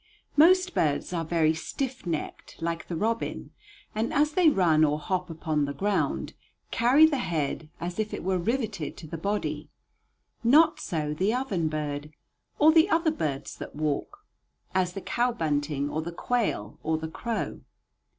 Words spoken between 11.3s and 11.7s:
oven